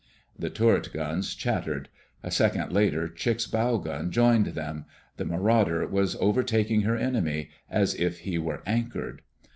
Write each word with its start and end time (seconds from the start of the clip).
_"The 0.39 0.49
turret 0.49 0.91
guns 0.93 1.35
chattered. 1.35 1.87
A 2.23 2.31
second 2.31 2.71
later, 2.73 3.07
Chick's 3.07 3.45
bow 3.45 3.77
gun 3.77 4.09
joined 4.09 4.47
them. 4.47 4.85
The 5.17 5.25
Marauder 5.25 5.85
was 5.85 6.15
overtaking 6.19 6.81
her 6.81 6.97
enemy 6.97 7.51
as 7.69 7.93
if 7.93 8.21
he 8.21 8.39
were 8.39 8.63
anchored. 8.65 9.21